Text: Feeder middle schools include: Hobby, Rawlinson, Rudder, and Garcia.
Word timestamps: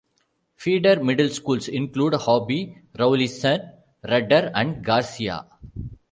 Feeder 0.55 1.03
middle 1.03 1.29
schools 1.29 1.67
include: 1.67 2.15
Hobby, 2.15 2.75
Rawlinson, 2.97 3.71
Rudder, 4.03 4.51
and 4.55 4.83
Garcia. 4.83 5.45